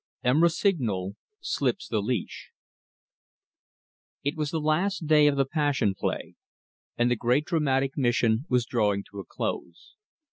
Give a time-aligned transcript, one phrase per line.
[0.25, 2.49] ROSSIGNOL SLIPS THE LEASH
[4.23, 6.33] It was the last day of the Passion Play,
[6.97, 9.93] and the great dramatic mission was drawing to a close.